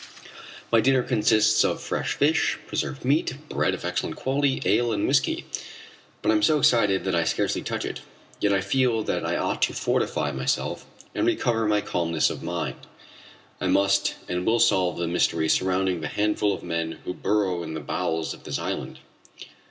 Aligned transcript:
My 0.71 0.81
dinner 0.81 1.03
consists 1.03 1.63
of 1.63 1.79
fresh 1.79 2.13
fish, 2.15 2.57
preserved 2.65 3.05
meat, 3.05 3.35
bread 3.49 3.75
of 3.75 3.85
excellent 3.85 4.15
quality, 4.15 4.59
ale 4.65 4.91
and 4.91 5.07
whisky; 5.07 5.45
but 6.23 6.31
I 6.31 6.33
am 6.33 6.41
so 6.41 6.57
excited 6.57 7.03
that 7.03 7.13
I 7.13 7.23
scarcely 7.23 7.61
touch 7.61 7.85
it. 7.85 7.99
Yet 8.39 8.51
I 8.51 8.61
feel 8.61 9.03
that 9.03 9.23
I 9.23 9.37
ought 9.37 9.61
to 9.61 9.73
fortify 9.73 10.31
myself 10.31 10.87
and 11.13 11.27
recover 11.27 11.67
my 11.67 11.81
calmness 11.81 12.31
of 12.31 12.41
mind. 12.41 12.77
I 13.61 13.67
must 13.67 14.15
and 14.27 14.43
will 14.43 14.59
solve 14.59 14.97
the 14.97 15.05
mystery 15.07 15.47
surrounding 15.47 16.01
the 16.01 16.07
handful 16.07 16.51
of 16.51 16.63
men 16.63 16.93
who 17.05 17.13
burrow 17.13 17.61
in 17.61 17.75
the 17.75 17.79
bowels 17.79 18.33
of 18.33 18.43
this 18.43 18.57
island. 18.57 18.97